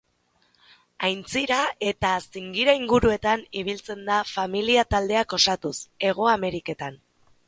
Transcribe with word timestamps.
Aintzira 1.07 1.57
eta 1.89 2.13
zingira 2.37 2.75
inguruetan 2.79 3.43
ibiltzen 3.63 4.01
da 4.07 4.17
familia-taldeak 4.31 5.37
osatuz, 5.39 5.75
Hego 6.09 6.31
Ameriketan. 6.33 6.99